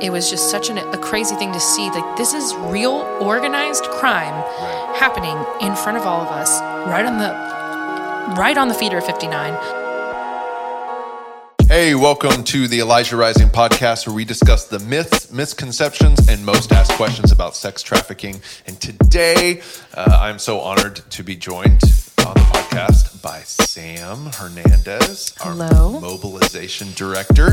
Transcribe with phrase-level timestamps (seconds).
[0.00, 1.90] it was just such an, a crazy thing to see.
[1.90, 4.96] Like this is real organized crime Right.
[4.98, 5.36] happening
[5.68, 9.54] in front of all of us, right on the right on the feeder of 59.
[11.68, 16.72] Hey, welcome to the Elijah Rising podcast, where we discuss the myths, misconceptions, and most
[16.72, 18.40] asked questions about sex trafficking.
[18.66, 19.60] And today,
[19.94, 21.82] uh, I'm so honored to be joined
[22.26, 25.96] on the podcast by Sam Hernandez, Hello.
[25.96, 27.52] our mobilization director.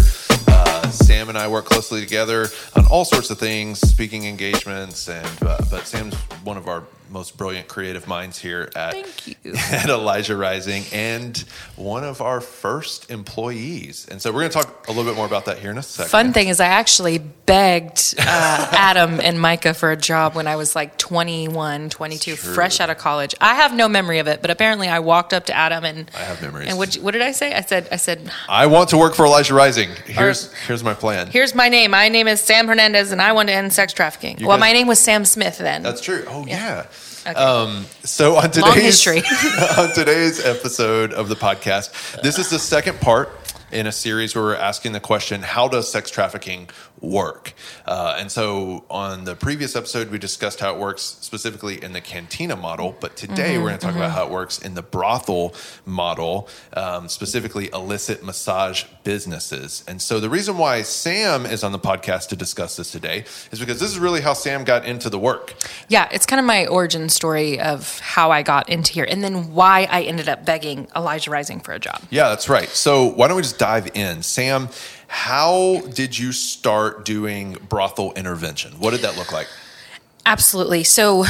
[0.92, 5.58] Sam and I work closely together on all sorts of things, speaking engagements, and uh,
[5.70, 9.54] but Sam's one of our most brilliant creative minds here at Thank you.
[9.72, 11.38] at Elijah Rising and
[11.76, 14.08] one of our first employees.
[14.10, 15.84] And so we're going to talk a little bit more about that here in a
[15.84, 16.10] second.
[16.10, 18.22] Fun thing is, I actually begged uh,
[18.72, 22.98] Adam and Micah for a job when I was like 21, 22, fresh out of
[22.98, 23.36] college.
[23.40, 26.20] I have no memory of it, but apparently I walked up to Adam and I
[26.20, 26.70] have memories.
[26.70, 27.54] And what, what did I say?
[27.54, 29.90] I said, I said, I want to work for Elijah Rising.
[30.06, 31.28] Here's here's my plan.
[31.28, 31.92] here's my name.
[31.92, 34.40] My name is Sam Hernandez, and I want to end sex trafficking.
[34.40, 35.84] You well, guys- my name was Sam Smith then.
[35.84, 36.26] That's true.
[36.28, 36.86] Oh yeah.
[37.28, 37.34] Okay.
[37.34, 39.06] Um, so on today's
[39.78, 43.30] on today's episode of the podcast, this is the second part
[43.76, 46.70] in a series where we're asking the question: How does sex trafficking
[47.02, 47.54] work?
[47.86, 52.02] Uh, and so on the previous episode, we discussed how it works specifically in the
[52.02, 54.82] cantina model, but today Mm-hmm, we're going to talk about how it works in the
[54.82, 55.54] brothel
[55.86, 59.84] model, um, specifically illicit massage businesses.
[59.88, 63.60] And so the reason why Sam is on the podcast to discuss this today is
[63.60, 65.54] because this is really how Sam got into the work.
[65.90, 69.54] yeah, it's kind of my origin story of how I got into here, and then
[69.54, 72.02] why I ended up begging Elijah Rising for a job.
[72.10, 72.70] Yeah, that's right.
[72.70, 74.22] So why don't we just dive in?
[74.22, 74.70] Sam,
[75.08, 78.74] how did you start doing brothel intervention?
[78.74, 79.48] What did that look like?
[80.24, 80.84] Absolutely.
[80.84, 81.26] So,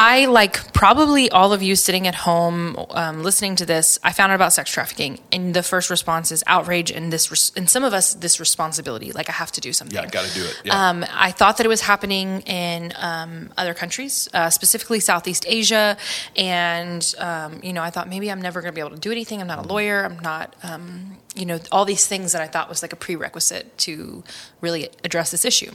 [0.00, 3.98] I like probably all of you sitting at home um, listening to this.
[4.04, 7.50] I found out about sex trafficking, and the first response is outrage, and this, res-
[7.56, 9.96] and some of us this responsibility, like I have to do something.
[9.96, 10.62] Yeah, got to do it.
[10.64, 10.90] Yeah.
[10.90, 15.96] Um, I thought that it was happening in um, other countries, uh, specifically Southeast Asia,
[16.36, 19.10] and um, you know, I thought maybe I'm never going to be able to do
[19.10, 19.40] anything.
[19.40, 20.04] I'm not a lawyer.
[20.04, 23.76] I'm not, um, you know, all these things that I thought was like a prerequisite
[23.78, 24.22] to
[24.60, 25.70] really address this issue.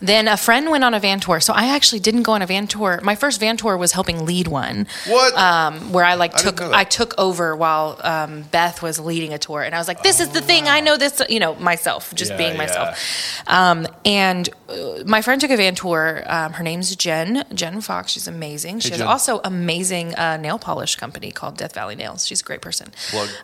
[0.00, 2.46] Then a friend went on a van tour, so I actually didn't go on a
[2.46, 3.00] van tour.
[3.02, 4.86] My first van tour was helping lead one.
[5.06, 5.34] What?
[5.36, 6.60] Um, where I like I took.
[6.60, 10.20] I took over while um, Beth was leading a tour, and I was like, "This
[10.20, 10.66] is the thing.
[10.68, 12.58] I know this." You know, myself, just Oh, Yeah, being yeah.
[12.58, 13.42] myself.
[13.46, 16.22] Um, and uh, my friend took a van tour.
[16.26, 17.44] Um, her name's Jen.
[17.54, 18.12] Jen Fox.
[18.12, 18.80] She's amazing.
[18.80, 19.06] She has Jen.
[19.06, 22.26] also amazing uh, nail polish company called Death Valley Nails.
[22.26, 22.90] She's a great person.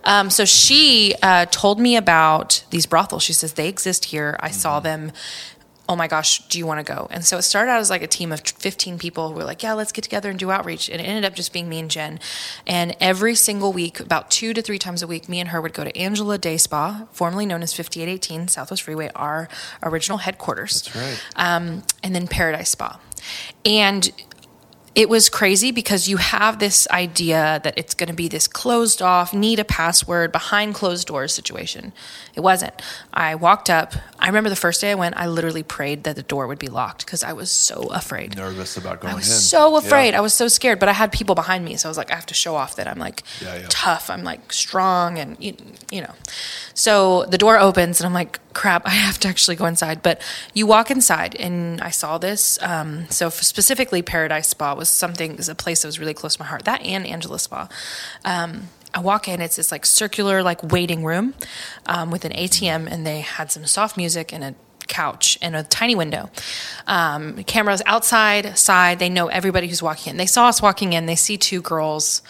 [0.04, 3.22] Um, so she uh, told me about these brothels.
[3.22, 4.36] She says they exist here.
[4.40, 4.84] I saw Mm-hmm.
[4.84, 5.12] them.
[5.88, 7.08] Oh my gosh, do you want to go?
[7.10, 9.62] And so it started out as like a team of 15 people who were like,
[9.64, 10.88] yeah, let's get together and do outreach.
[10.88, 12.20] And it ended up just being me and Jen.
[12.68, 15.74] And every single week, about two to three times a week, me and her would
[15.74, 19.48] go to Angela Day Spa, formerly known as 5818 Southwest Freeway, our
[19.82, 21.22] original headquarters That's right.
[21.36, 23.00] um, and then Paradise Spa.
[23.64, 24.10] And
[24.94, 29.00] it was crazy because you have this idea that it's going to be this closed
[29.00, 31.92] off, need a password, behind closed doors situation.
[32.34, 32.75] It wasn't.
[33.12, 33.94] I walked up.
[34.19, 36.69] I remember the first day I went, I literally prayed that the door would be
[36.69, 38.36] locked because I was so afraid.
[38.36, 39.34] Nervous about going I was in.
[39.34, 40.10] so afraid.
[40.10, 40.19] Yeah.
[40.19, 42.14] I was so scared, but I had people behind me, so I was like, I
[42.14, 43.66] have to show off that I'm like Yeah, yeah.
[43.70, 44.10] tough.
[44.10, 45.56] I'm like strong, and you,
[45.91, 46.14] you know.
[46.74, 50.03] So the door opens, and I'm like, crap, I have to actually go inside.
[50.03, 50.20] But
[50.53, 52.59] you walk inside, and I saw this.
[52.62, 56.43] Um, so specifically, Paradise Spa was something, was a place that was really close to
[56.43, 56.65] my heart.
[56.65, 57.69] That and Angela Spa.
[58.25, 61.34] Um, I walk in, it's this like circular like waiting room
[61.87, 64.54] um, with an ATM, and they had some soft music and a
[64.88, 66.28] couch and a tiny window.
[66.87, 68.98] Um, cameras outside, side.
[68.98, 70.16] They know everybody who's walking in.
[70.16, 71.06] They saw us walking in.
[71.06, 72.22] They see two girls,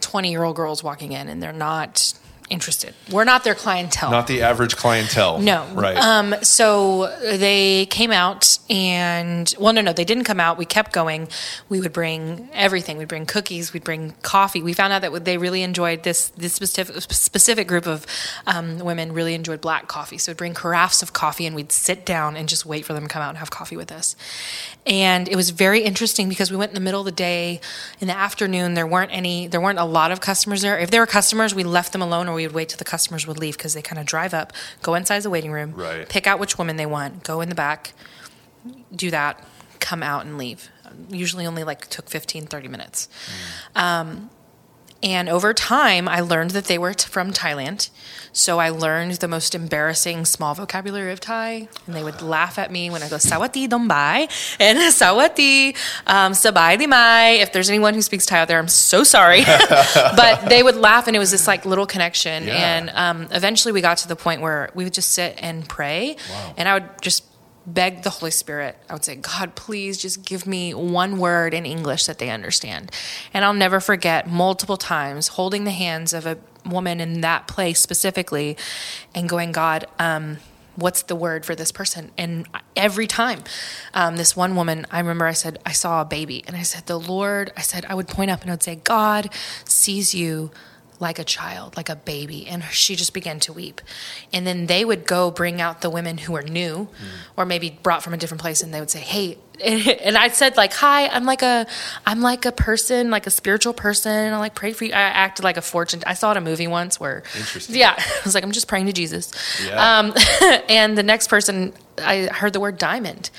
[0.00, 2.12] twenty year old girls walking in, and they're not
[2.52, 2.94] interested.
[3.10, 4.10] We're not their clientele.
[4.10, 5.40] Not the average clientele.
[5.40, 5.66] No.
[5.72, 5.96] Right.
[5.96, 10.58] Um, so they came out and, well, no, no, they didn't come out.
[10.58, 11.28] We kept going.
[11.68, 12.98] We would bring everything.
[12.98, 13.72] We'd bring cookies.
[13.72, 14.62] We'd bring coffee.
[14.62, 18.06] We found out that they really enjoyed this, this specific, specific group of
[18.46, 20.18] um, women really enjoyed black coffee.
[20.18, 23.04] So we'd bring carafes of coffee and we'd sit down and just wait for them
[23.04, 24.14] to come out and have coffee with us.
[24.84, 27.60] And it was very interesting because we went in the middle of the day.
[28.00, 30.78] In the afternoon, there weren't any, there weren't a lot of customers there.
[30.78, 33.26] If there were customers, we left them alone or we would wait till the customers
[33.26, 34.52] would leave because they kind of drive up,
[34.82, 36.08] go inside the waiting room, Right.
[36.08, 37.92] pick out which woman they want, go in the back,
[38.94, 39.42] do that,
[39.80, 40.68] come out and leave.
[41.08, 43.08] Usually only like took 15, 30 minutes.
[43.74, 44.30] Um,
[45.02, 47.90] and over time, I learned that they were t- from Thailand.
[48.32, 51.68] So I learned the most embarrassing small vocabulary of Thai.
[51.86, 55.76] And they would laugh at me when I go, Sawati Dombai and Sawati
[56.06, 57.30] um, Sabai di Mai.
[57.40, 59.44] If there's anyone who speaks Thai out there, I'm so sorry.
[59.94, 62.46] but they would laugh, and it was this like little connection.
[62.46, 62.54] Yeah.
[62.54, 66.16] And um, eventually we got to the point where we would just sit and pray.
[66.30, 66.54] Wow.
[66.56, 67.24] And I would just
[67.66, 68.76] beg the Holy Spirit.
[68.88, 72.90] I would say, God, please just give me one word in English that they understand.
[73.32, 77.80] And I'll never forget multiple times holding the hands of a woman in that place
[77.80, 78.56] specifically
[79.14, 80.38] and going, God, um,
[80.76, 82.10] what's the word for this person?
[82.16, 83.44] And every time,
[83.94, 86.42] um, this one woman, I remember I said, I saw a baby.
[86.46, 88.76] And I said, The Lord, I said, I would point up and I would say,
[88.76, 89.30] God
[89.64, 90.50] sees you
[91.02, 92.46] like a child, like a baby.
[92.46, 93.80] And she just began to weep.
[94.32, 96.88] And then they would go bring out the women who were new mm.
[97.36, 99.36] or maybe brought from a different place and they would say, Hey,
[100.02, 101.66] and I said like, hi, I'm like a,
[102.04, 104.32] I'm like a person, like a spiritual person.
[104.32, 104.92] I like pray for you.
[104.92, 106.02] I acted like a fortune.
[106.06, 107.22] I saw it in a movie once where,
[107.68, 109.32] yeah, I was like, I'm just praying to Jesus.
[109.64, 109.98] Yeah.
[109.98, 110.14] Um,
[110.68, 113.30] and the next person, I heard the word diamond.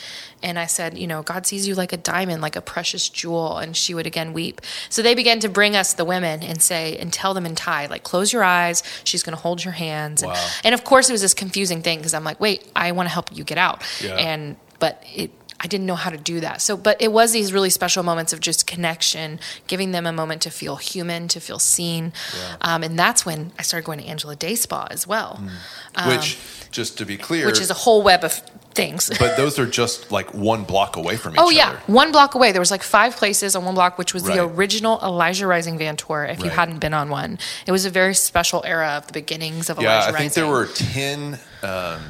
[0.42, 3.58] And I said, you know, God sees you like a diamond, like a precious jewel.
[3.58, 4.62] And she would again weep.
[4.90, 7.86] So they began to bring us the women and say, and tell them in Thai,
[7.86, 8.84] like, close your eyes.
[9.06, 10.22] She's going to hold your hands.
[10.22, 10.34] Wow.
[10.34, 13.08] And, and, of course, it was this confusing thing because I'm like, wait, I want
[13.08, 13.84] to help you get out.
[14.04, 14.16] Yeah.
[14.16, 15.32] And, but it,
[15.64, 16.62] I didn't know how to do that.
[16.62, 20.42] So, but it was these really special moments of just connection, giving them a moment
[20.42, 22.12] to feel human, to feel seen.
[22.38, 22.56] Yeah.
[22.62, 25.40] Um, and that's when I started going to Angela Day Spa as well.
[25.42, 25.50] Mm.
[25.96, 26.38] Um, which,
[26.70, 28.34] just to be clear, which is a whole web of
[28.74, 29.10] things.
[29.20, 31.46] but those are just like one block away from each other.
[31.46, 31.56] oh, other.
[31.56, 31.80] yeah.
[31.88, 32.52] One block away.
[32.52, 34.36] There was like five places on one block, which was right.
[34.36, 36.46] the original Elijah Rising van tour, if right.
[36.46, 37.40] you hadn't been on one.
[37.66, 40.14] It was a very special era of the beginnings of yeah, Elijah Rising.
[40.14, 42.02] Yeah, I think there were 10 um,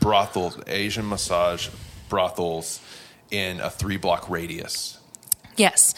[0.00, 1.68] brothels, Asian massage
[2.08, 2.80] brothels
[3.30, 4.96] in a three block radius.
[5.56, 5.94] Yes.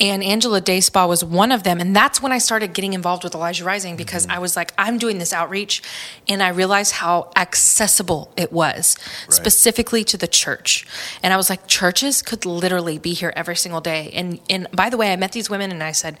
[0.00, 1.80] And Angela Day Spa was one of them.
[1.80, 4.36] And that's when I started getting involved with Elijah Rising because mm-hmm.
[4.36, 5.82] I was like, I'm doing this outreach.
[6.28, 9.32] And I realized how accessible it was, right.
[9.32, 10.86] specifically to the church.
[11.22, 14.10] And I was like, churches could literally be here every single day.
[14.14, 16.18] And, and by the way, I met these women and I said,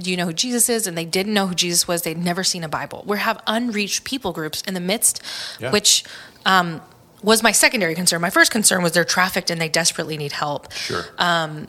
[0.00, 0.86] Do you know who Jesus is?
[0.86, 2.02] And they didn't know who Jesus was.
[2.02, 3.04] They'd never seen a Bible.
[3.06, 5.22] We have unreached people groups in the midst,
[5.60, 5.70] yeah.
[5.70, 6.04] which
[6.44, 6.82] um,
[7.24, 8.20] was my secondary concern.
[8.20, 10.70] My first concern was they're trafficked and they desperately need help.
[10.72, 11.04] Sure.
[11.18, 11.68] Um,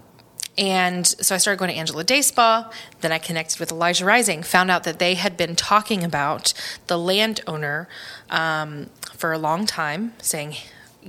[0.57, 2.71] and so I started going to Angela Day Spa.
[3.01, 6.53] Then I connected with Elijah Rising, found out that they had been talking about
[6.87, 7.87] the landowner
[8.29, 10.55] um, for a long time, saying,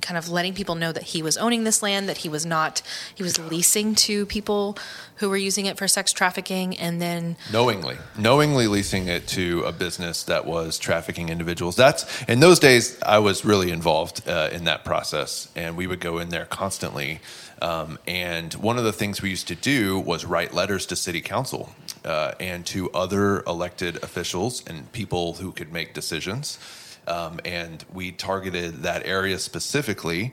[0.01, 2.83] kind of letting people know that he was owning this land, that he was not,
[3.15, 4.77] he was leasing to people
[5.17, 9.73] who were using it for sex trafficking, and then knowingly, knowingly leasing it to a
[9.73, 11.77] business that was trafficking individuals.
[11.77, 16.01] That's in those days, I was really involved uh, in that process, and we would
[16.01, 17.21] go in there constantly.
[17.63, 21.23] Um, and one of the things we used to do was write letters to city
[21.23, 26.59] council uh, and to other elected officials and people who could make decisions
[27.07, 30.33] um, and we targeted that area specifically.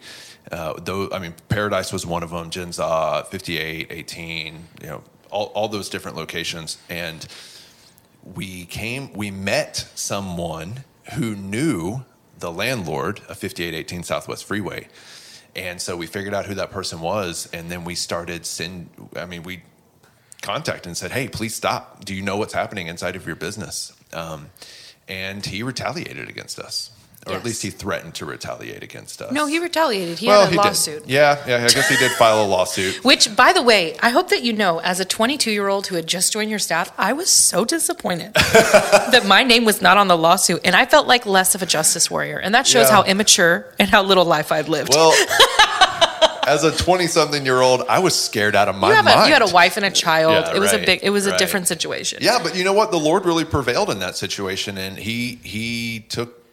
[0.51, 2.49] Uh, though I mean, Paradise was one of them.
[2.49, 7.25] Jinza, 58, 18, you know, all, all those different locations, and
[8.23, 9.13] we came.
[9.13, 10.83] We met someone
[11.13, 12.05] who knew
[12.39, 14.87] the landlord of 5818 Southwest Freeway.
[15.55, 18.89] And so we figured out who that person was, and then we started send.
[19.15, 19.63] I mean, we
[20.41, 22.03] contacted and said, "Hey, please stop.
[22.03, 24.49] Do you know what's happening inside of your business?" Um,
[25.07, 26.91] and he retaliated against us.
[27.25, 27.39] Or yes.
[27.39, 29.31] at least he threatened to retaliate against us.
[29.31, 30.19] No, he retaliated.
[30.19, 31.03] He well, had a he lawsuit.
[31.03, 31.11] Did.
[31.11, 32.95] Yeah, yeah, I guess he did file a lawsuit.
[33.05, 35.95] Which, by the way, I hope that you know, as a 22 year old who
[35.95, 40.09] had just joined your staff, I was so disappointed that my name was not on
[40.09, 42.95] the lawsuit, and I felt like less of a justice warrior, and that shows yeah.
[42.95, 44.89] how immature and how little life I've lived.
[44.93, 45.13] Well.
[46.47, 49.19] as a 20 something year old, I was scared out of my you mind.
[49.21, 50.45] A, you had a wife and a child.
[50.47, 51.35] Yeah, it was right, a big, it was right.
[51.35, 52.19] a different situation.
[52.21, 52.91] Yeah, but you know what?
[52.91, 56.43] The Lord really prevailed in that situation, and he he took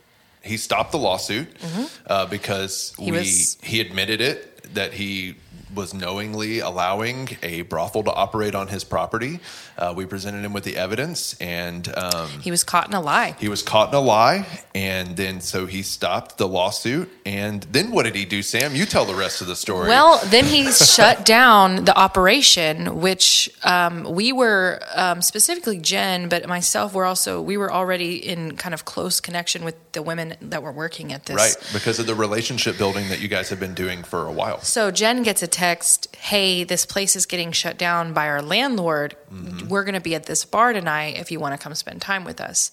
[0.43, 1.85] he stopped the lawsuit mm-hmm.
[2.07, 5.35] uh, because he we was, he admitted it that he
[5.75, 9.41] was knowingly allowing a brothel to operate on his property.
[9.79, 13.35] Uh, we presented him with the evidence, and um, he was caught in a lie.
[13.39, 17.09] He was caught in a lie, and then so he stopped the lawsuit.
[17.25, 18.75] And then what did he do, Sam?
[18.75, 19.89] You tell the rest of the story.
[19.89, 26.47] Well, then he shut down the operation, which um, we were um, specifically Jen, but
[26.47, 26.93] myself.
[26.93, 30.73] We're also we were already in kind of close connection with the women that were
[30.73, 31.57] working at this, right?
[31.73, 34.61] Because of the relationship building that you guys have been doing for a while.
[34.61, 39.17] So Jen gets a text, "Hey, this place is getting shut down by our landlord.
[39.33, 39.69] Mm-hmm.
[39.69, 42.25] We're going to be at this bar tonight if you want to come spend time
[42.25, 42.73] with us."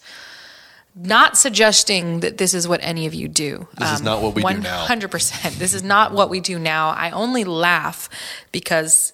[1.00, 3.68] Not suggesting that this is what any of you do.
[3.78, 4.56] This um, is not what we 100%.
[4.56, 4.86] do now.
[4.88, 5.60] 100%.
[5.60, 6.90] This is not what we do now.
[6.90, 8.10] I only laugh
[8.52, 9.14] because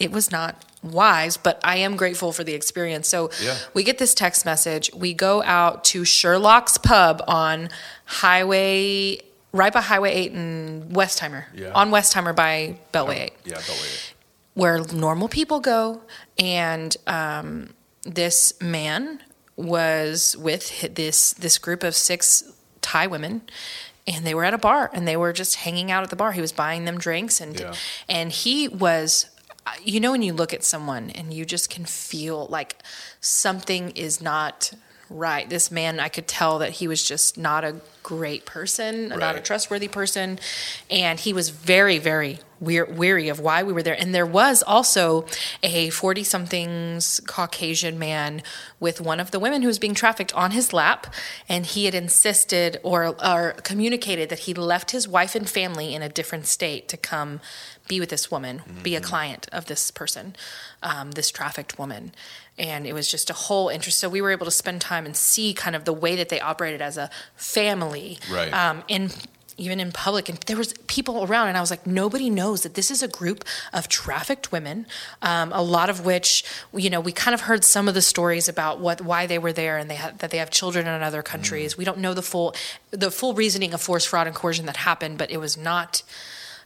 [0.00, 3.06] it was not wise, but I am grateful for the experience.
[3.08, 3.56] So yeah.
[3.72, 4.92] we get this text message.
[4.92, 7.68] We go out to Sherlock's Pub on
[8.04, 9.20] Highway
[9.52, 11.72] right by Highway 8 and Westheimer, yeah.
[11.74, 13.32] on Westheimer by Beltway 8.
[13.44, 14.14] Yeah, Beltway 8.
[14.54, 16.02] Where normal people go.
[16.38, 19.20] And um, this man
[19.56, 22.42] was with this, this group of six
[22.80, 23.42] Thai women.
[24.06, 26.32] and they were at a bar and they were just hanging out at the bar.
[26.32, 27.74] He was buying them drinks and Yeah.
[28.08, 29.26] and he was
[29.84, 32.82] you know when you look at someone and you just can feel like
[33.20, 34.72] something is not
[35.12, 35.48] right.
[35.48, 39.40] This man, I could tell that he was just not a great person, not a
[39.40, 40.38] trustworthy person,
[40.90, 43.96] and he was very, very weir- weary of why we were there.
[43.98, 45.24] And there was also
[45.62, 48.42] a forty-somethings Caucasian man
[48.80, 51.14] with one of the women who was being trafficked on his lap,
[51.48, 56.02] and he had insisted or, or communicated that he left his wife and family in
[56.02, 57.40] a different state to come
[57.88, 60.34] be with this woman, be a client of this person,
[60.82, 62.12] um, this trafficked woman.
[62.58, 63.98] And it was just a whole interest.
[63.98, 66.40] So we were able to spend time and see kind of the way that they
[66.40, 68.52] operated as a family, Right.
[68.52, 69.10] Um, in
[69.58, 72.74] even in public, and there was people around, and I was like, nobody knows that
[72.74, 74.86] this is a group of trafficked women.
[75.20, 76.44] Um, a lot of which,
[76.74, 79.52] you know, we kind of heard some of the stories about what why they were
[79.52, 81.76] there, and they had that they have children in other countries.
[81.76, 82.54] We don't know the full
[82.90, 86.02] the full reasoning of force, fraud, and coercion that happened, but it was not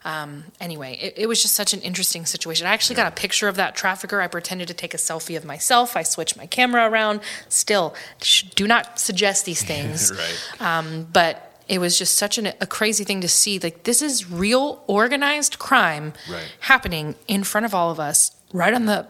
[0.06, 2.66] um, anyway, it, it was just such an interesting situation.
[2.66, 4.20] I actually got a picture of that trafficker.
[4.20, 5.96] I pretended to take a selfie of myself.
[5.96, 7.20] I switched my camera around.
[7.48, 10.12] Still, sh- do not suggest these things.
[10.12, 10.60] right.
[10.78, 13.58] Um, but it was just such an, a crazy thing to see.
[13.58, 16.46] Like this is real organized crime Right.
[16.60, 19.06] happening in front of all of us, right on the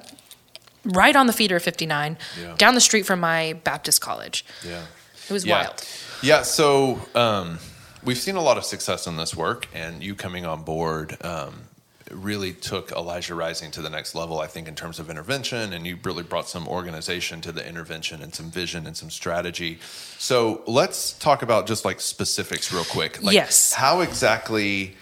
[0.84, 2.54] right on the feeder of 59, Yeah.
[2.56, 4.46] down the street from my Baptist college.
[4.64, 4.84] Yeah.
[5.28, 5.62] It was yeah.
[5.64, 5.84] wild.
[6.22, 6.42] Yeah.
[6.42, 7.58] So um,
[8.06, 11.64] we've seen a lot of success in this work, and you coming on board um,
[12.10, 15.72] really took Elijah Rising to the next level, I think, in terms of intervention.
[15.72, 19.80] And you really brought some organization to the intervention and some vision and some strategy.
[20.18, 23.22] So let's talk about just like specifics real quick.
[23.22, 23.72] Like, Yes.
[23.72, 24.96] How exactly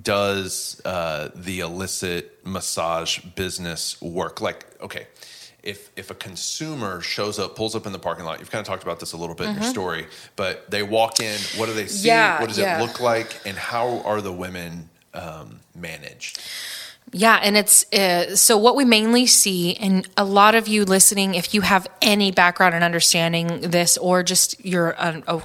[0.00, 4.40] does uh, the illicit massage business work?
[4.40, 5.08] Like, okay,
[5.66, 8.66] if if a consumer shows up, pulls up in the parking lot, you've kind of
[8.66, 10.06] talked about this a little bit in your story,
[10.36, 12.08] but they walk in, what do they see?
[12.08, 12.16] Mm-hmm.
[12.16, 12.78] Yeah, what does yeah.
[12.78, 16.40] it look like, and how are the women um, managed?
[17.12, 21.34] Yeah, and it's uh, so what we mainly see, and a lot of you listening,
[21.34, 25.42] if you have any background in understanding this, or just you're an a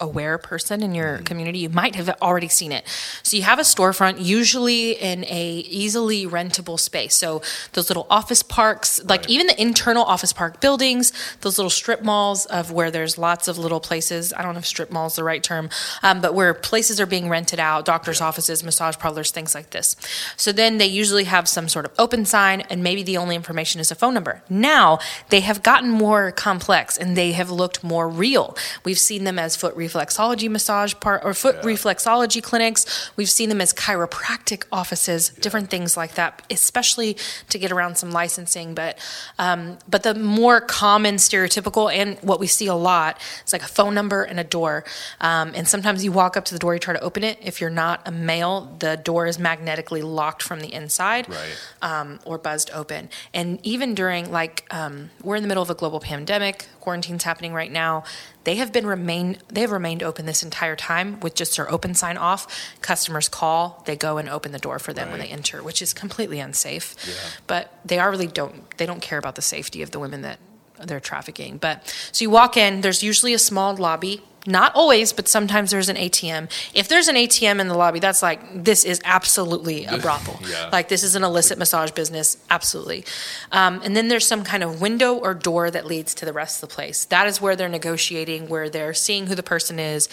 [0.00, 2.84] aware person in your community, you might have already seen it.
[3.22, 7.14] So you have a storefront, usually in a easily rentable space.
[7.14, 9.30] So those little office parks, like Right.
[9.30, 13.58] even the internal office park buildings, those little strip malls of where there's lots of
[13.58, 14.32] little places.
[14.36, 15.70] I don't know if strip mall is the right term,
[16.02, 19.96] um, but where places are being rented out, doctors' offices, massage parlors, things like this.
[20.36, 23.80] So then they usually have some sort of open sign, and maybe the only information
[23.80, 24.42] is a phone number.
[24.48, 24.98] Now
[25.30, 28.56] they have gotten more complex and they have looked more real.
[28.84, 31.62] We've seen them as foot reflexology massage part or foot Yeah.
[31.62, 33.10] reflexology clinics.
[33.16, 37.16] We've seen them as chiropractic offices, different things like that, especially
[37.48, 38.74] to get around some licensing.
[38.74, 38.98] But
[39.38, 43.68] um, but the more common stereotypical and what we see a lot is like a
[43.68, 44.84] phone number and a door.
[45.20, 47.38] Um, and sometimes you walk up to the door, you try to open it.
[47.42, 51.38] If you're not a male, the door is magnetically locked from the inside Right.
[51.82, 53.08] um, or buzzed open.
[53.34, 57.52] And even during like um, we're in the middle of a global pandemic, quarantine's happening
[57.52, 58.02] right now.
[58.44, 61.94] They have been remain they have remained open this entire time with just their open
[61.94, 62.46] sign off.
[62.80, 65.92] Customers call, they go and open the door for them when they enter, which is
[65.92, 66.96] completely unsafe.
[67.06, 67.40] Yeah.
[67.46, 70.38] But they are really don't they don't care about the safety of the women that
[70.82, 71.58] they're trafficking.
[71.58, 74.22] But so you walk in, there's usually a small lobby.
[74.48, 76.50] Not always, but sometimes there's an ATM.
[76.72, 80.40] If there's an ATM in the lobby, that's like this is absolutely a brothel.
[80.48, 80.70] Yeah.
[80.72, 83.04] Like this is an illicit massage business, absolutely.
[83.52, 86.62] Um, and then there's some kind of window or door that leads to the rest
[86.62, 87.04] of the place.
[87.06, 90.08] That is where they're negotiating, where they're seeing who the person is.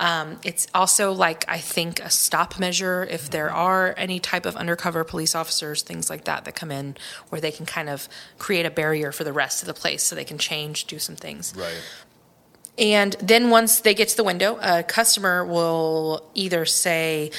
[0.00, 4.56] Um, it's also like I think a stop measure if there are any type of
[4.56, 6.96] undercover police officers, things like that, that come in,
[7.28, 10.16] where they can kind of create a barrier for the rest of the place, so
[10.16, 11.54] they can change, do some things.
[11.56, 11.80] Right.
[12.78, 17.30] And then once they get to the window, a customer will either say,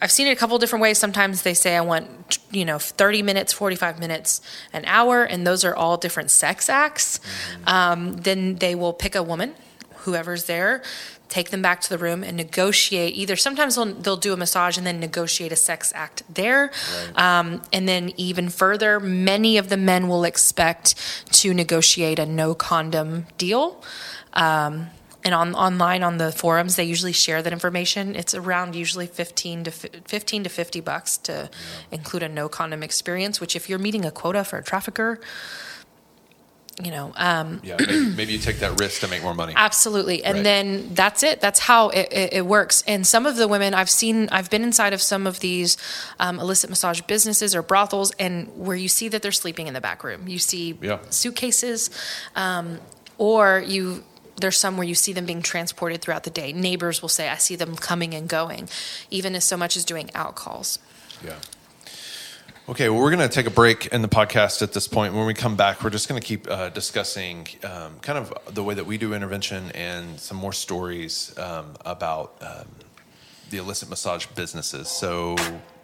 [0.00, 0.98] I've seen it a couple different ways.
[0.98, 4.40] Sometimes they say, I want, you know, 30 minutes, 45 minutes,
[4.72, 7.18] an hour, and those are all different sex acts.
[7.66, 9.54] Um, then they will pick a woman,
[9.98, 10.82] whoever's there,
[11.28, 13.16] take them back to the room and negotiate.
[13.16, 16.70] Either sometimes they'll, they'll do a massage and then negotiate a sex act there.
[17.14, 20.94] Um, and then even further, many of the men will expect
[21.32, 23.82] to negotiate a no condom deal.
[24.36, 24.90] Um,
[25.24, 28.14] and on online on the forums, they usually share that information.
[28.14, 31.50] It's around usually fifteen to fi- fifteen to fifty bucks to
[31.90, 33.40] include a no condom experience.
[33.40, 35.18] Which, if you're meeting a quota for a trafficker,
[36.80, 37.76] you know, um, Yeah.
[37.80, 39.54] Maybe, maybe you take that risk to make more money.
[39.56, 40.22] Absolutely.
[40.22, 40.44] And Right.
[40.44, 41.40] then that's it.
[41.40, 42.84] That's how it, it, it works.
[42.86, 45.78] And some of the women I've seen, I've been inside of some of these
[46.20, 49.80] um, illicit massage businesses or brothels, and where you see that they're sleeping in the
[49.80, 50.28] back room.
[50.28, 50.98] You see Yeah.
[51.10, 51.88] suitcases,
[52.36, 52.78] um,
[53.18, 54.04] or you
[54.40, 56.52] there's some where you see them being transported throughout the day.
[56.52, 58.68] Neighbors will say, I see them coming and going,
[59.10, 60.78] even as so much as doing out calls.
[61.24, 61.36] Yeah.
[62.68, 65.14] Okay, well, we're going to take a break in the podcast at this point.
[65.14, 68.64] When we come back, we're just going to keep uh, discussing um, kind of the
[68.64, 72.66] way that we do intervention and some more stories um, about um,
[73.50, 74.88] the illicit massage businesses.
[74.88, 75.36] So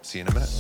[0.05, 0.51] See you in a minute.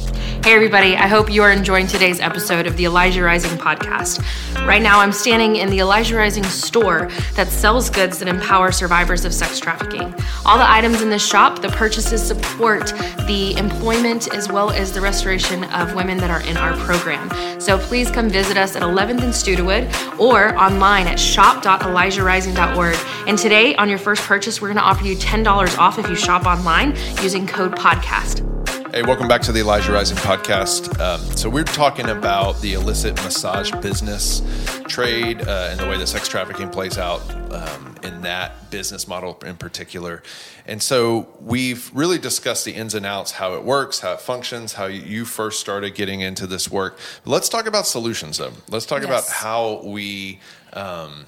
[0.45, 0.95] Hey, everybody.
[0.95, 4.25] I hope you are enjoying today's episode of the Elijah Rising podcast.
[4.67, 9.25] Right now, I'm standing in the Elijah Rising store that sells goods that empower survivors
[9.25, 10.15] of sex trafficking.
[10.45, 12.87] All the items in this shop, the purchases support
[13.27, 17.29] the employment as well as the restoration of women that are in our program.
[17.61, 22.97] So please come visit us at 11th and Studewood or online at shop.elijahrising.org.
[23.27, 26.15] And today, on your first purchase, we're going to offer you $10 off if you
[26.15, 28.62] shop online using code PODCAST.
[28.95, 31.01] Hey, welcome back to the Elijah Rising podcast.
[31.01, 34.43] Um, so, we're talking about the illicit massage business
[34.87, 37.23] trade uh, and the way that sex trafficking plays out
[37.55, 40.23] um, in that business model in particular.
[40.67, 44.75] And so, we've really discussed the ins and outs, how it works, how it functions,
[44.75, 46.99] how you first started getting into this work.
[47.25, 48.53] But let's talk about solutions, though.
[48.69, 49.09] Let's talk yes.
[49.09, 50.39] about how we.
[50.75, 51.25] Um,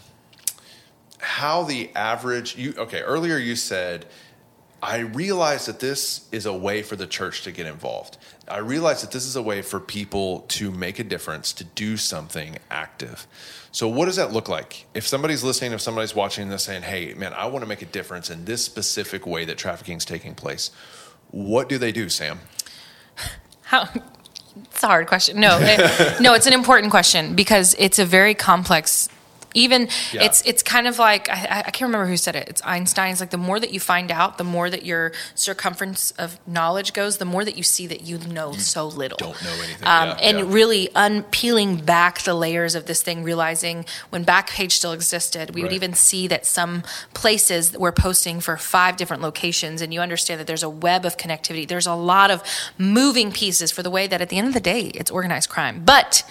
[1.19, 4.05] how the average you okay earlier you said
[4.85, 8.19] I realize that this is a way for the church to get involved.
[8.47, 11.97] I realize that this is a way for people to make a difference, to do
[11.97, 13.27] something active.
[13.73, 14.85] So, what does that look like?
[14.93, 17.87] If somebody's listening, if somebody's watching this saying, hey, man, I want to make a
[17.87, 20.71] difference in this specific way that trafficking is taking place,
[21.31, 22.41] what do they do, Sam?
[23.63, 23.89] How?
[24.65, 25.41] It's a hard question.
[25.41, 29.09] No, it, no, it's an important question because it's a very complex
[29.55, 30.25] even yeah.
[30.25, 32.49] it's it's kind of like I, I, can't remember who said it.
[32.49, 36.39] It's Einstein's like the more that you find out, the more that your circumference of
[36.47, 39.17] knowledge goes, the more that you see that you know you so little.
[39.17, 39.87] Don't know anything.
[39.87, 40.45] Um, yeah, and yeah.
[40.49, 45.69] really unpeeling back the layers of this thing, realizing when Backpage still existed, we right.
[45.69, 46.83] would even see that some
[47.15, 51.17] places were posting for five different locations, and you understand that there's a web of
[51.17, 51.67] connectivity.
[51.67, 52.43] There's a lot of
[52.77, 55.83] moving pieces for the way that at the end of the day, it's organized crime,
[55.85, 56.25] but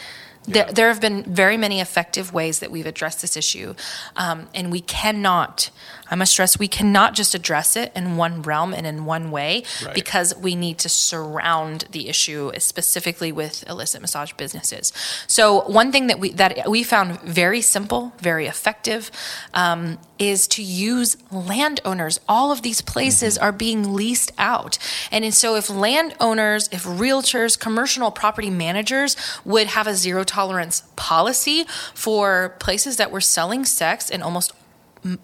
[0.45, 3.73] there, there, have been very many effective ways that we've addressed this issue.
[4.15, 5.69] Um, and we cannot,
[6.09, 9.63] I must stress, we cannot just address it in one realm and in one way
[9.85, 9.95] right.
[9.95, 14.91] because we need to surround the issue specifically with illicit massage businesses.
[15.27, 19.11] So, one thing that we, that we found very simple, very effective,
[19.53, 22.19] um, is to use landowners.
[22.27, 23.45] All of these places mm-hmm.
[23.45, 24.77] are being leased out.
[25.11, 31.65] And so, if landowners, if realtors, commercial property managers would have a zero tolerance policy
[31.93, 34.53] for places that were selling sex and almost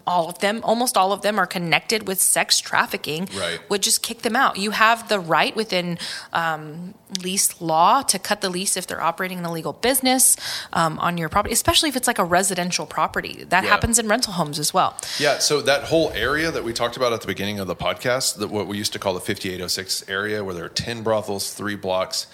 [0.06, 3.60] all of them, almost all of them are connected with sex trafficking, right.
[3.68, 4.58] would just kick them out.
[4.58, 5.98] You have the right within
[6.32, 10.36] um, lease law to cut the lease if they're operating an illegal business
[10.72, 13.44] um, on your property, especially if it's like a residential property.
[13.48, 13.70] That yeah.
[13.70, 14.96] happens in rental homes as well.
[15.18, 15.38] Yeah.
[15.38, 18.48] So that whole area that we talked about at the beginning of the podcast, that
[18.48, 22.26] what we used to call the 5806 area, where there are 10 brothels, three blocks.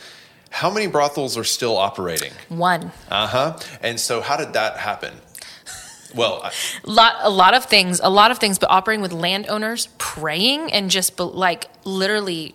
[0.50, 2.32] How many brothels are still operating?
[2.48, 2.92] One.
[3.10, 3.58] Uh huh.
[3.82, 5.12] And so, how did that happen?
[6.16, 6.52] Well, I,
[6.84, 10.90] lot a lot of things, a lot of things, but operating with landowners, praying, and
[10.90, 12.54] just like literally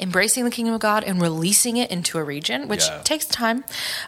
[0.00, 3.02] embracing the kingdom of God and releasing it into a region, which yeah.
[3.04, 3.64] takes time.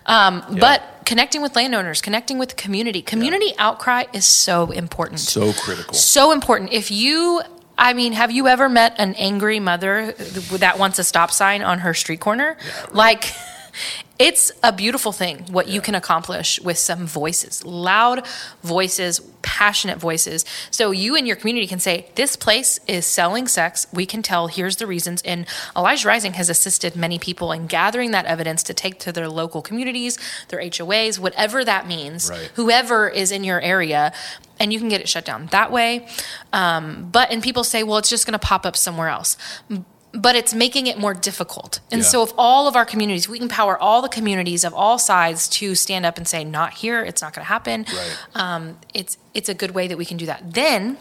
[0.07, 0.59] Um, yeah.
[0.59, 3.67] But connecting with landowners, connecting with the community, community yeah.
[3.67, 5.21] outcry is so important.
[5.21, 5.95] So critical.
[5.95, 6.73] So important.
[6.73, 7.43] If you
[7.79, 11.81] I mean, have you ever met an angry mother that wants a stop sign on
[11.81, 12.57] her street corner?
[12.57, 12.95] Right.
[12.95, 13.35] Like
[14.19, 15.75] it's a beautiful thing what yeah.
[15.75, 18.27] you can accomplish with some voices, loud
[18.63, 20.45] voices, passionate voices.
[20.71, 23.87] So you and your community can say, This place is selling sex.
[23.93, 25.23] We can tell, here's the reasons.
[25.23, 29.29] And Elijah Rising has assisted many people in gathering that evidence to take to their
[29.29, 32.51] local communities, their HOAs, whatever that means, right.
[32.55, 34.13] whoever is in your area.
[34.61, 36.07] And you can get it shut down that way.
[36.53, 39.37] Um, but, and people say, well, it's just going to pop up somewhere else
[40.13, 41.81] but it's making it more difficult.
[41.91, 42.09] And yeah.
[42.09, 45.75] so, if all of our communities, we empower all the communities of all sides to
[45.75, 47.03] stand up and say, "Not here.
[47.03, 48.17] It's not going to happen." Right.
[48.35, 50.55] Um, it's it's a good way that we can do that.
[50.55, 50.99] Then.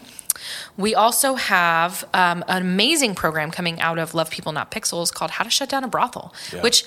[0.78, 5.32] We also have um, an amazing program coming out of Love People Not Pixels called
[5.32, 6.62] How to Shut Down a Brothel, yeah.
[6.62, 6.84] which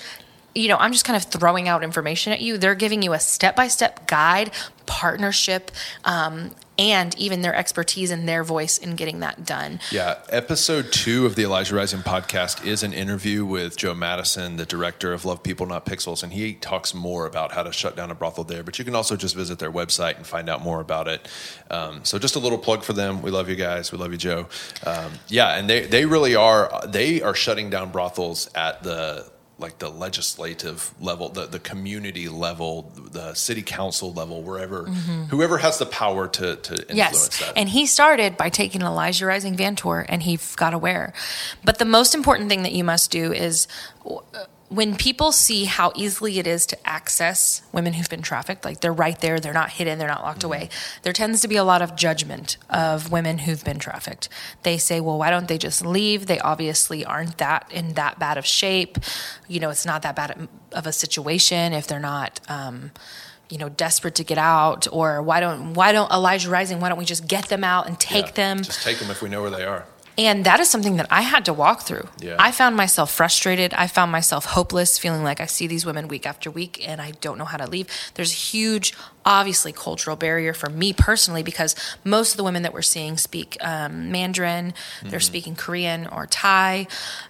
[0.56, 2.58] you know, I'm just kind of throwing out information at you.
[2.58, 4.50] They're giving you a step by step guide,
[4.86, 5.70] partnership,
[6.04, 9.80] um, and even their expertise and their voice in getting that done.
[9.90, 10.18] Yeah.
[10.28, 15.12] Episode two of the Elijah Rising podcast is an interview with Joe Madison, the director
[15.12, 18.14] of Love People Not Pixels, and he talks more about how to shut down a
[18.14, 18.62] brothel there.
[18.62, 21.28] But you can also just visit their website and find out more about it.
[21.70, 23.22] Um, so just a little plug for them.
[23.22, 23.90] We love you guys.
[23.92, 24.48] We love you, Joe.
[24.84, 29.78] Um, yeah, and they they really are they are shutting down brothels at the like
[29.78, 34.84] the legislative level, the, the community level, the city council level, wherever,
[35.30, 36.96] whoever has the power to, to influence Mm-hmm.
[36.96, 37.38] Yes.
[37.40, 37.52] that.
[37.56, 41.14] And he started by taking Elijah Rising Van Tour and he got aware.
[41.64, 43.66] But the most important thing that you must do is
[44.08, 44.20] uh,
[44.68, 48.92] when people see how easily it is to access women who've been trafficked, like they're
[48.92, 50.68] right there, they're not hidden, they're not locked away,
[51.02, 54.28] there tends to be a lot of judgment of women who've been trafficked.
[54.64, 56.26] They say, well, why don't they just leave?
[56.26, 58.98] They obviously aren't that in that bad of shape.
[59.46, 62.40] You know, it's not that bad of a situation if they're not.
[62.48, 62.90] Um,
[63.48, 66.80] you know, desperate to get out, or why don't why don't Elijah Rising?
[66.80, 68.32] Why don't we just get them out and take Yeah.
[68.32, 68.62] them?
[68.64, 69.84] Just take them if we know where they are.
[70.18, 72.08] And that is something that I had to walk through.
[72.18, 72.36] Yeah.
[72.38, 73.74] I found myself frustrated.
[73.74, 77.10] I found myself hopeless, feeling like I see these women week after week and I
[77.20, 77.86] don't know how to leave.
[78.14, 78.94] There's a huge,
[79.26, 83.58] obviously, cultural barrier for me personally because most of the women that we're seeing speak
[83.60, 84.72] um, Mandarin,
[85.04, 86.86] they're speaking Korean or Thai.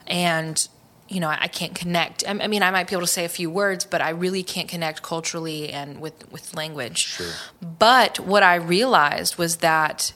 [0.07, 0.67] And
[1.09, 2.25] you know, I, can't connect.
[2.27, 4.43] I, I mean, I might be able to say a few words, but I really
[4.43, 6.99] can't connect culturally and with with language.
[6.99, 7.31] Sure.
[7.79, 10.13] But what I realized was that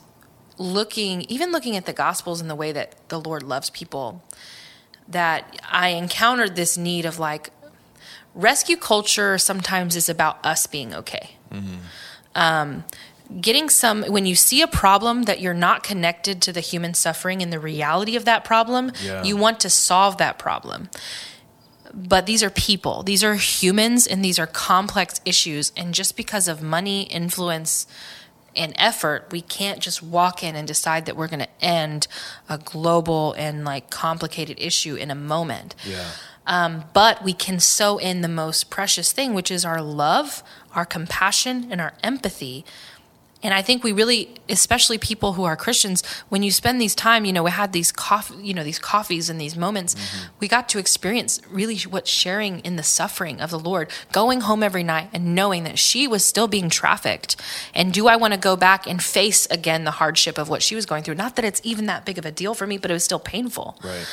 [0.60, 4.22] looking, even looking at the Gospels and the way that the Lord loves people,
[5.08, 7.48] that I encountered this need of like,
[8.34, 11.30] rescue culture sometimes is about us being okay.
[12.34, 12.84] Um,
[13.40, 17.42] getting some, when you see a problem that you're not connected to the human suffering
[17.42, 19.24] and the reality of that problem, Yeah.
[19.24, 20.90] you want to solve that problem
[21.92, 26.46] but these are people these are humans and these are complex issues and just because
[26.46, 27.84] of money influence
[28.56, 32.06] and effort we can't just walk in and decide that we're going to end
[32.48, 36.08] a global and like complicated issue in a moment Yeah.
[36.46, 40.42] um, but we can sow in the most precious thing which is our love
[40.74, 42.64] our compassion and our empathy
[43.42, 47.24] and I think we really, especially people who are Christians, when you spend these time,
[47.24, 49.96] you know, we had these coffee, you know, these coffees and these moments,
[50.40, 54.62] we got to experience really what sharing in the suffering of the Lord, going home
[54.62, 57.36] every night and knowing that she was still being trafficked.
[57.74, 60.74] And do I want to go back and face again the hardship of what she
[60.74, 61.14] was going through?
[61.14, 63.18] Not that it's even that big of a deal for me, but it was still
[63.18, 64.06] painful Right.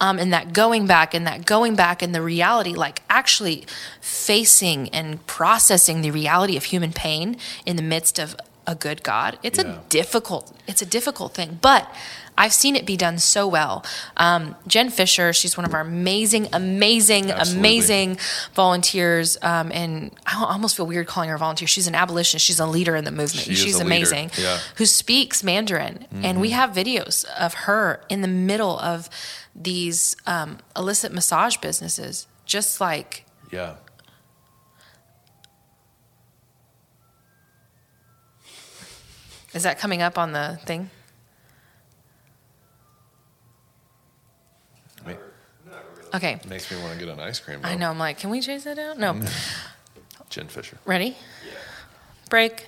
[0.00, 3.66] um, and that going back and that going back and the reality, like actually
[4.00, 7.36] facing and processing the reality of human pain
[7.66, 8.36] in the midst of
[8.68, 9.38] a good God.
[9.42, 9.64] It's Yeah.
[9.72, 11.92] a difficult, it's a difficult thing, but
[12.40, 13.84] I've seen it be done so well.
[14.16, 17.58] Um, Jen Fisher, she's one of our amazing, amazing, Absolutely.
[17.58, 18.18] amazing
[18.54, 19.36] volunteers.
[19.42, 21.66] Um, and I almost feel weird calling her a volunteer.
[21.66, 22.44] She's an abolitionist.
[22.46, 23.46] She's a leader in the movement.
[23.46, 24.30] She she's amazing.
[24.38, 24.44] Yeah.
[24.56, 24.74] Mm-hmm.
[24.76, 29.08] Who speaks Mandarin, and we have videos of her in the middle of
[29.56, 33.74] these um, illicit massage businesses, just like Yeah.
[39.54, 40.90] Is that coming up on the thing?
[46.14, 47.60] Okay, Makes me want to get an ice cream.
[47.62, 47.90] I know.
[47.90, 48.98] I'm like, can we chase that down?
[48.98, 49.20] No.
[50.30, 50.78] Jen Fisher.
[50.84, 51.16] Ready?
[51.46, 51.58] Yeah.
[52.30, 52.66] Break.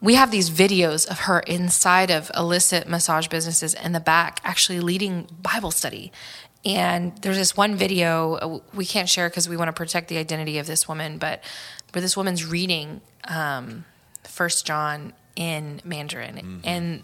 [0.00, 4.80] We have these videos of her inside of illicit massage businesses in the back, actually
[4.80, 6.10] leading Bible study.
[6.64, 10.18] And there's this one video uh, we can't share because we want to protect the
[10.18, 11.42] identity of this woman, but
[11.92, 13.84] where this woman's reading um,
[14.24, 16.58] First John in Mandarin, mm-hmm.
[16.64, 17.02] and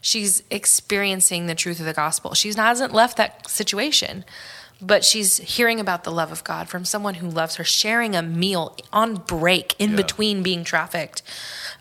[0.00, 2.34] she's experiencing the truth of the gospel.
[2.34, 4.24] She hasn't left that situation,
[4.80, 8.22] but she's hearing about the love of God from someone who loves her, sharing a
[8.22, 9.96] meal on break in Yeah.
[9.96, 11.22] between being trafficked.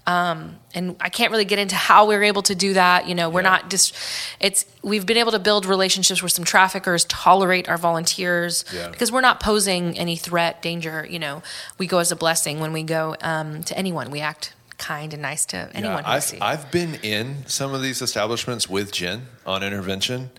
[0.05, 3.07] Um, and I can't really get into how we are able to do that.
[3.07, 3.49] You know, we're Yeah.
[3.51, 3.95] not just,
[4.41, 8.89] it's, we've been able to build relationships where some traffickers tolerate our volunteers Yeah.
[8.89, 11.07] because we're not posing any threat, danger.
[11.09, 11.41] You know,
[11.77, 14.11] we go as a blessing when we go um, to anyone.
[14.11, 16.39] We act kind and nice to anyone we I've, see.
[16.41, 20.31] I've been in some of these establishments with Jen on intervention,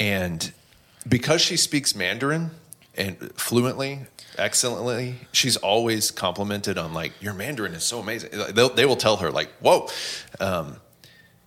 [0.00, 0.52] and
[1.08, 2.50] because she speaks Mandarin
[3.00, 4.00] and fluently,
[4.38, 8.30] excellently, she's always complimented on like your Mandarin is so amazing.
[8.54, 9.88] They'll, they will tell her like, "Whoa."
[10.38, 10.76] Um,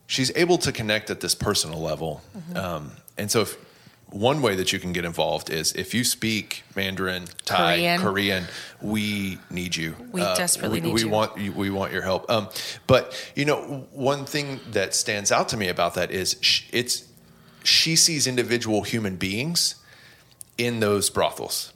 [0.08, 2.58] she's able to connect at this personal level, Mm-hmm.
[2.58, 3.56] um, and so if,
[4.10, 8.00] one way that you can get involved is if you speak Mandarin, Thai, Korean.
[8.02, 8.44] Korean,
[8.82, 9.96] we need you.
[10.12, 11.10] We desperately we, need we you.
[11.10, 12.30] want you- we want your help.
[12.30, 12.48] Um,
[12.86, 17.06] but you know, one thing that stands out to me about that is sh- it's
[17.64, 19.76] she sees individual human beings
[20.58, 21.74] in those brothels.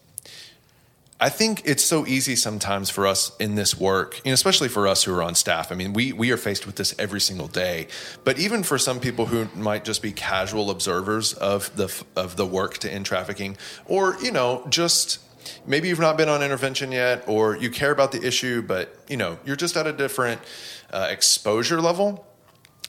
[1.20, 5.16] I think it's so easy sometimes for us in this work, especially for us who
[5.16, 5.72] are on staff.
[5.72, 7.88] I mean, we we are faced with this every single day.
[8.24, 12.46] But even for some people who might just be casual observers of the of the
[12.46, 15.18] work to end trafficking, or you know, just
[15.66, 19.18] maybe you've not been on intervention yet, or you care about the issue, but you
[19.18, 20.40] know, you're just at a different
[20.92, 22.27] uh, exposure level.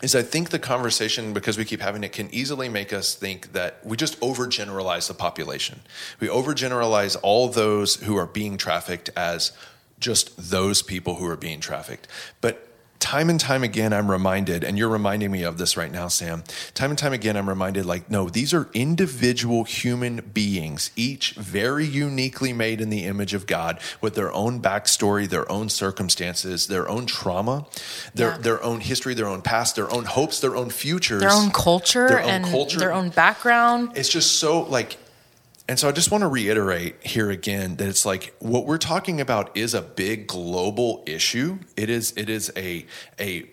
[0.02, 3.52] Is I think the conversation, because we keep having it, can easily make us think
[3.52, 5.80] that we just overgeneralize the population.
[6.20, 9.52] We overgeneralize all those who are being trafficked as
[9.98, 12.06] just those people who are being trafficked.
[12.40, 12.67] But
[13.08, 16.44] time and time again i'm reminded and you're reminding me of this right now sam
[16.74, 21.86] time and time again i'm reminded like no these are individual human beings each very
[21.86, 26.86] uniquely made in the image of god with their own backstory their own circumstances their
[26.86, 27.64] own trauma
[28.14, 28.38] their Yeah.
[28.38, 32.08] their own history their own past their own hopes their own futures Their own culture
[32.08, 32.78] Their own and culture.
[32.78, 33.92] their own background.
[33.96, 34.98] it's just so like
[35.68, 39.20] and so I just want to reiterate here again that it's like what we're talking
[39.20, 41.58] about is a big global issue.
[41.76, 42.86] It is it is a
[43.20, 43.44] a,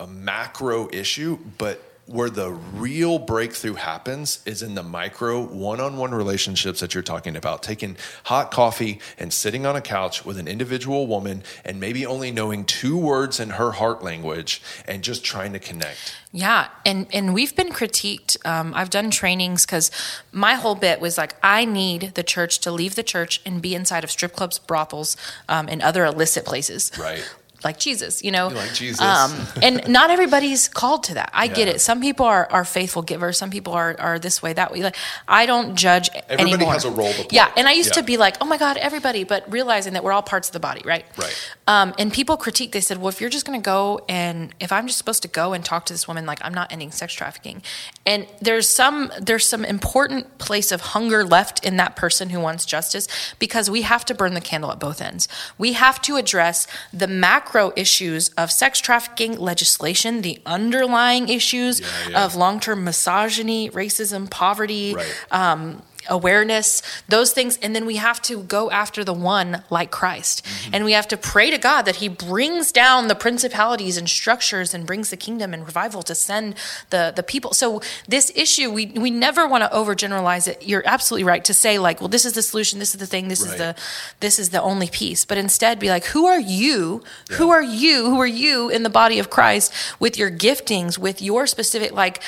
[0.00, 1.80] a macro issue, but
[2.10, 7.62] where the real breakthrough happens is in the micro one-on-one relationships that you're talking about
[7.62, 12.32] taking hot coffee and sitting on a couch with an individual woman and maybe only
[12.32, 17.34] knowing two words in her heart language and just trying to connect Yeah, and and
[17.34, 18.36] we've been critiqued.
[18.46, 19.90] Um, I've done trainings because
[20.32, 23.74] my whole bit was like, I need the church to leave the church and be
[23.74, 25.16] inside of strip clubs, brothels,
[25.48, 26.92] um, and other illicit places.
[26.98, 27.28] Right.
[27.62, 29.00] Like Jesus, you know, Like Jesus.
[29.00, 31.30] um, and not everybody's called to that.
[31.32, 31.80] I get it.
[31.80, 33.36] Some people are, are faithful givers.
[33.38, 34.82] Some people are, are this way, that way.
[34.82, 34.96] Like
[35.28, 36.72] I don't judge Everybody anymore.
[36.72, 37.28] has a role to play.
[37.32, 40.12] Yeah, and I used to be like, oh my god, everybody, but realizing that we're
[40.12, 41.04] all parts of the body, right?
[41.18, 41.52] Right.
[41.66, 42.72] Um, and people critique.
[42.72, 45.28] They said, "Well, if you're just going to go and if I'm just supposed to
[45.28, 47.62] go and talk to this woman, like I'm not ending sex trafficking."
[48.06, 52.64] And there's some there's some important place of hunger left in that person who wants
[52.64, 53.06] justice
[53.38, 55.28] because we have to burn the candle at both ends.
[55.58, 61.86] We have to address the macro issues of sex trafficking legislation, the underlying issues Yeah,
[62.10, 62.24] yeah.
[62.24, 65.06] of long-term misogyny, racism, poverty, Right.
[65.30, 67.58] um, awareness, those things.
[67.62, 70.44] And then we have to go after the one like Christ.
[70.44, 70.74] Mm-hmm.
[70.74, 74.74] And we have to pray to God that He brings down the principalities and structures
[74.74, 76.54] and brings the kingdom and revival to send
[76.90, 77.52] the, the people.
[77.52, 80.62] So, this issue, we, we never want to overgeneralize it.
[80.66, 83.28] You're absolutely right to say, like, well, this is the solution, this is the thing,
[83.28, 83.74] this is the
[84.20, 85.24] this is the only piece.
[85.24, 87.02] But instead be like, who are you?
[87.32, 88.10] Who are you?
[88.10, 92.22] Who are you in the body of Christ with your giftings, with your specific like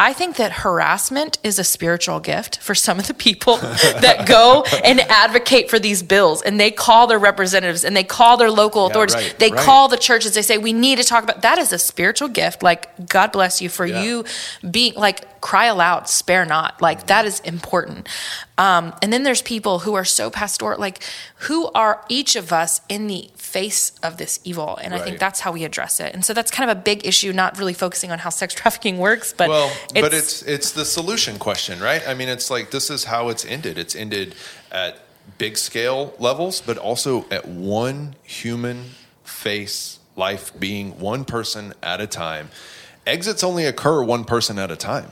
[0.00, 4.62] I think that harassment is a spiritual gift for some of the people that go
[4.84, 8.82] and advocate for these bills and they call their representatives and they call their local
[8.84, 9.16] Yeah, authorities.
[9.16, 9.60] right, they right.
[9.60, 10.34] call the churches.
[10.34, 12.62] They say, we need to talk about that is a spiritual gift.
[12.62, 14.02] Like, God bless you for Yeah.
[14.02, 14.24] you
[14.70, 16.80] being like, cry aloud, spare not.
[16.80, 18.08] Like, that is important.
[18.56, 20.78] Um, and then there's people who are so pastoral.
[20.78, 21.02] Like,
[21.40, 24.76] who are each of us in the face of this evil?
[24.82, 26.12] And I think that's how we address it.
[26.14, 28.98] And so that's kind of a big issue, not really focusing on how sex trafficking
[29.08, 32.06] works, but well, but it's it's the solution question, right?
[32.06, 33.78] I mean, it's like this is how it's ended.
[33.78, 34.34] It's ended
[34.70, 34.98] at
[35.38, 38.90] big scale levels, but also at one human
[39.24, 42.50] face life being one person at a time.
[43.06, 45.10] Exits only occur one person at a time,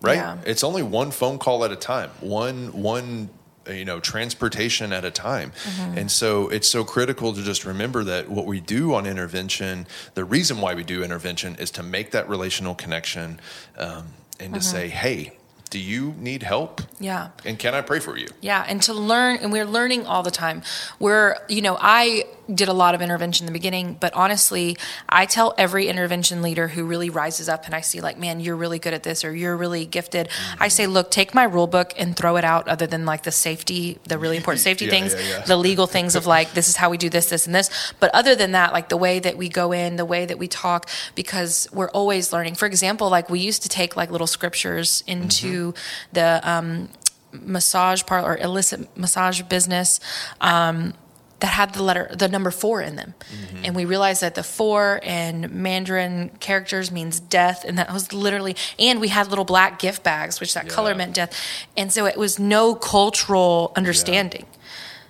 [0.00, 0.16] right?
[0.16, 0.38] Yeah.
[0.46, 3.30] It's only one phone call at a time, one one
[3.68, 5.98] you know transportation at a time Mm-hmm.
[5.98, 10.24] and so it's so critical to just remember that what we do on intervention the
[10.24, 13.38] reason why we do intervention is to make that relational connection
[13.76, 14.06] um,
[14.40, 15.32] and to say hey
[15.68, 17.04] do you need help Mm-hmm.
[17.04, 17.28] Yeah.
[17.44, 20.30] and can i pray for you Yeah, and to learn, and we're learning all the
[20.44, 20.62] time.
[20.98, 24.76] We're, you know, I did a lot of intervention in the beginning, but honestly,
[25.08, 28.56] I tell every intervention leader who really rises up and I see, like, man, you're
[28.56, 30.28] really good at this or you're really gifted.
[30.58, 33.32] I say, look, take my rule book and throw it out, other than like the
[33.32, 35.40] safety, the really important safety Yeah, things, yeah, yeah.
[35.42, 37.70] the legal things of like, this is how we do this, this, and this.
[38.00, 40.48] But other than that, like the way that we go in, the way that we
[40.48, 42.54] talk, because we're always learning.
[42.54, 45.74] For example, like we used to take like little scriptures into
[46.12, 46.88] the, um,
[47.32, 50.00] massage parlor or illicit massage business
[50.40, 50.94] um,
[51.40, 53.64] that had the letter the number four in them Mm-hmm.
[53.64, 58.54] and we realized that the four in mandarin characters means death and that was literally
[58.78, 61.32] and we had little black gift bags which that color meant death
[61.76, 64.46] and so it was no cultural understanding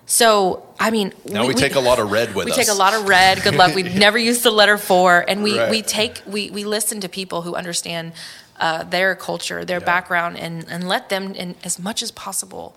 [0.07, 2.75] so i mean now we, take a lot of red with we us take a
[2.75, 3.43] lot of red.
[3.43, 3.75] Good luck.
[3.75, 5.71] We never use the letter four, and we Right.
[5.71, 8.13] we take we we listen to people who understand
[8.59, 9.85] uh, their culture, their Yeah.
[9.95, 12.77] background, and and let them, in as much as possible,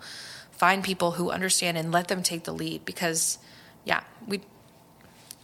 [0.52, 2.84] find people who understand and let them take the lead.
[2.84, 3.38] Because,
[3.84, 4.40] yeah, we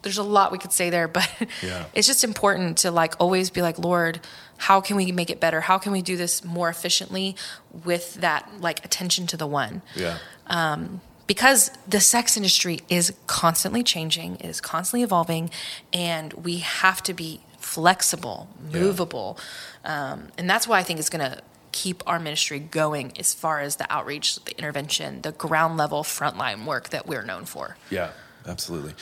[0.02, 1.28] there's a lot we could say there, but
[1.62, 1.84] Yeah.
[1.92, 4.20] it's just important to like always be like, Lord,
[4.56, 5.60] how can we make it better?
[5.62, 7.36] How can we do this more efficiently
[7.84, 9.82] with that like attention to the one?
[9.94, 15.48] yeah Um, because the sex industry is constantly changing, it is constantly evolving,
[15.92, 18.80] and we have to be flexible, Yeah.
[18.80, 19.38] movable.
[19.84, 21.40] Um, and that's why I think it's going to
[21.72, 26.64] keep our ministry going as far as the outreach, the intervention, the ground level frontline
[26.64, 27.76] work that we're known for.
[27.90, 28.10] Yeah,
[28.46, 28.94] absolutely.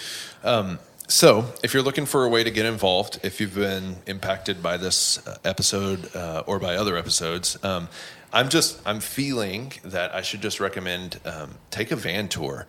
[0.44, 0.78] Um,
[1.10, 4.76] So, if you're looking for a way to get involved, if you've been impacted by
[4.76, 7.88] this uh, episode uh, or by other episodes, um,
[8.30, 12.66] I'm just I'm feeling that I should just recommend um, take a van tour.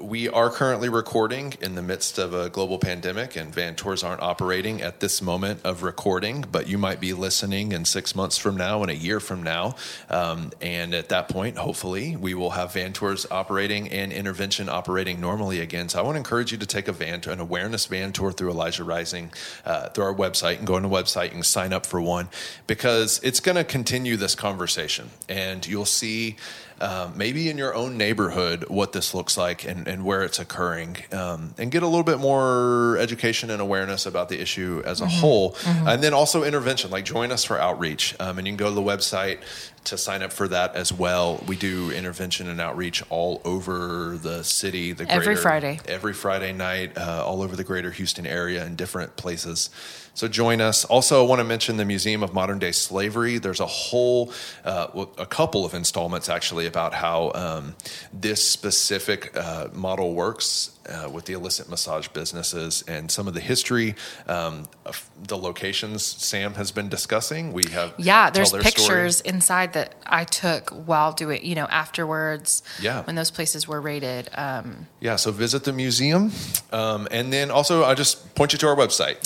[0.00, 4.22] We are currently recording in the midst of a global pandemic, and van tours aren't
[4.22, 6.44] operating at this moment of recording.
[6.50, 9.76] But you might be listening in six months from now, and a year from now,
[10.10, 15.20] um, and at that point, hopefully, we will have van tours operating and intervention operating
[15.20, 15.88] normally again.
[15.88, 18.32] So I want to encourage you to take a van tour, an awareness van tour
[18.32, 19.32] through Elijah Rising,
[19.64, 22.28] uh, through our website, and go on the website and sign up for one
[22.66, 26.36] because it's going to continue this conversation, and you'll see
[26.80, 30.96] uh, maybe in your own neighborhood what this looks like and, and where it's occurring,
[31.12, 35.06] um, and get a little bit more education and awareness about the issue as a
[35.06, 35.56] whole.
[35.66, 38.14] And then also intervention, like join us for outreach.
[38.20, 39.38] Um, and you can go to the website
[39.84, 41.42] to sign up for that as well.
[41.46, 44.92] We do intervention and outreach all over the city.
[44.92, 45.80] The Every greater- Friday.
[45.86, 49.68] every Friday night, uh, all over the greater Houston area in different places.
[50.14, 50.84] So join us.
[50.84, 53.38] Also, I want to mention the Museum of Modern Day Slavery.
[53.38, 54.32] There's a whole,
[54.64, 54.86] uh,
[55.18, 57.74] a couple of installments actually about how um,
[58.12, 63.40] this specific uh, model works uh, with the illicit massage businesses and some of the
[63.40, 63.94] history,
[64.26, 67.52] um, of the locations Sam has been discussing.
[67.52, 68.72] We have Yeah, there's their story.
[68.72, 72.62] pictures inside that I took while doing, you know, afterwards.
[72.80, 73.02] Yeah.
[73.04, 74.28] When those places were raided.
[74.34, 76.32] Um, Yeah, so visit the museum,
[76.72, 79.16] um, and then also I just point you to our website.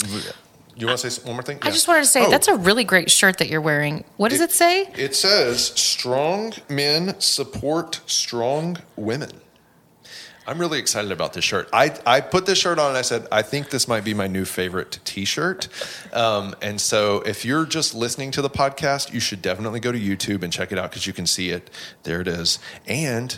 [0.79, 1.59] You want to say one more thing?
[1.61, 2.29] I just wanted to say Oh.
[2.29, 4.05] that's a really great shirt that you're wearing.
[4.17, 4.83] What does it, say?
[4.97, 9.29] It says strong men support strong women.
[10.47, 11.69] I'm really excited about this shirt.
[11.71, 14.25] I, I put this shirt on and I said, I think this might be my
[14.25, 15.67] new favorite t shirt.
[16.11, 19.99] Um, and so if you're just listening to the podcast, you should definitely go to
[19.99, 21.69] YouTube and check it out because you can see it.
[22.01, 22.57] There it is.
[22.87, 23.37] And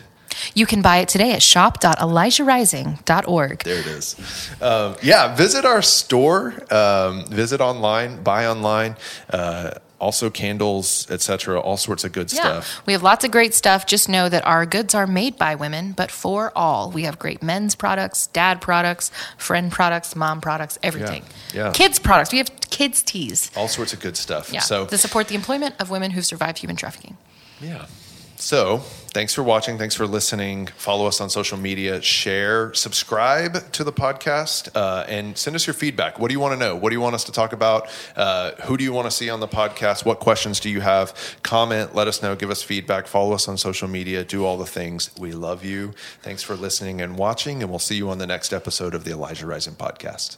[0.53, 3.63] You can buy it today at shop.elijahrising.org.
[3.63, 4.15] There it is.
[4.61, 6.53] Um, yeah, visit our store.
[6.73, 8.95] Um, visit online, buy online.
[9.29, 11.59] Uh, also candles, etc.
[11.61, 12.81] All sorts of good Yeah, stuff.
[12.87, 13.85] we have lots of great stuff.
[13.85, 16.89] Just know that our goods are made by women, but for all.
[16.89, 21.23] We have great men's products, dad products, friend products, mom products, everything.
[21.53, 21.71] yeah.
[21.71, 22.31] Kids products.
[22.31, 23.51] We have kids teas.
[23.55, 24.51] All sorts of good stuff.
[24.51, 27.17] Yeah, So to support the employment of women who've survived human trafficking.
[27.61, 27.85] yeah.
[28.41, 29.77] So thanks for watching.
[29.77, 30.65] Thanks for listening.
[30.75, 32.01] Follow us on social media.
[32.01, 36.17] Share, subscribe to the podcast, uh, and send us your feedback.
[36.17, 36.75] What do you want to know?
[36.75, 37.87] What do you want us to talk about?
[38.15, 40.05] Uh, who do you want to see on the podcast?
[40.05, 41.13] What questions do you have?
[41.43, 41.93] Comment.
[41.93, 42.35] Let us know.
[42.35, 43.05] Give us feedback.
[43.05, 44.23] Follow us on social media.
[44.23, 45.11] Do all the things.
[45.19, 45.93] We love you.
[46.23, 49.11] Thanks for listening and watching, and we'll see you on the next episode of the
[49.11, 50.37] Elijah Rising podcast.